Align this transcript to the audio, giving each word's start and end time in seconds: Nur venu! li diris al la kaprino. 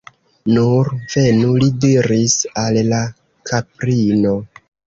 Nur 0.53 0.89
venu! 1.15 1.49
li 1.63 1.67
diris 1.85 2.35
al 2.63 2.81
la 2.89 3.05
kaprino. 3.51 4.37